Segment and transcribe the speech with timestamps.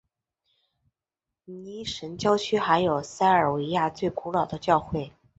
[1.45, 5.13] 尼什郊区还有塞尔维亚最古老的教会。